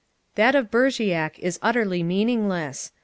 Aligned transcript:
That 0.33 0.55
of 0.55 0.71
Bergerac 0.71 1.37
is 1.37 1.59
utterly 1.61 2.01
meaningless. 2.01 2.91